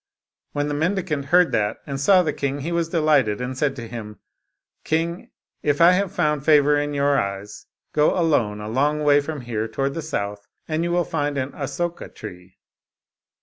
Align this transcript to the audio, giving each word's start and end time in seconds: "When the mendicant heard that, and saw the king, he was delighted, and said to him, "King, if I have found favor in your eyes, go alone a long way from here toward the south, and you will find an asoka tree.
"When 0.53 0.67
the 0.67 0.73
mendicant 0.73 1.25
heard 1.25 1.51
that, 1.51 1.77
and 1.85 1.99
saw 1.99 2.23
the 2.23 2.33
king, 2.33 2.61
he 2.61 2.71
was 2.71 2.89
delighted, 2.89 3.39
and 3.39 3.55
said 3.55 3.75
to 3.75 3.87
him, 3.87 4.19
"King, 4.83 5.29
if 5.61 5.79
I 5.79 5.91
have 5.91 6.11
found 6.11 6.43
favor 6.43 6.75
in 6.75 6.95
your 6.95 7.19
eyes, 7.19 7.67
go 7.93 8.17
alone 8.17 8.59
a 8.61 8.67
long 8.67 9.03
way 9.03 9.19
from 9.21 9.41
here 9.41 9.67
toward 9.67 9.93
the 9.93 10.01
south, 10.01 10.47
and 10.67 10.83
you 10.83 10.89
will 10.91 11.03
find 11.05 11.37
an 11.37 11.51
asoka 11.51 12.09
tree. 12.09 12.57